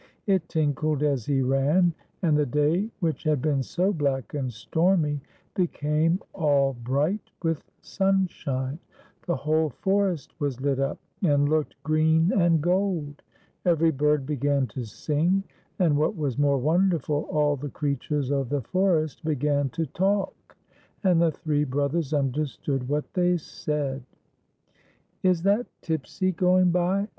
[0.25, 1.93] It tinkled as he ran;
[2.23, 5.21] and the day, which had been so black and stormy,
[5.53, 8.79] became all bright with sunshine;
[9.27, 13.21] the whole forest was lit up and looked green and gold;
[13.63, 15.43] every bird began to sing;
[15.77, 20.57] and, what was more wonderful, all the creatures of the forest began to talk,
[21.03, 24.01] and the three brothers understood what they said."
[25.21, 27.07] Is that Tipsy going by